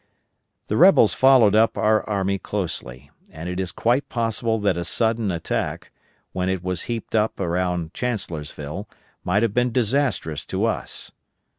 [0.65, 5.31] The rebels followed up our army closely, and it is quite possible that a sudden
[5.31, 5.91] attack,
[6.31, 8.89] when it was heaped up around Chancellorsville,
[9.23, 11.11] might have been disastrous to us.